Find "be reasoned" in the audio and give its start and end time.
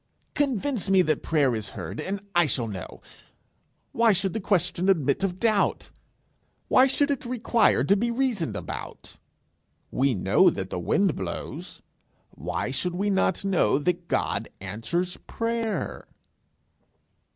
7.95-8.55